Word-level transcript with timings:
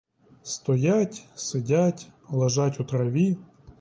Стоять, 0.41 1.27
сидять, 1.35 2.09
лежать 2.31 2.79
у 2.79 2.83
траві. 2.83 3.37